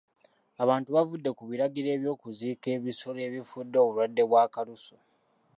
Abantu 0.63 0.89
bavudde 0.95 1.29
ku 1.37 1.43
biragiro 1.49 1.89
eby'okuziika 1.95 2.67
ebisolo 2.77 3.19
ebifudde 3.27 3.77
obulwadde 3.83 4.23
bwa 4.29 4.43
kalusu. 4.53 4.95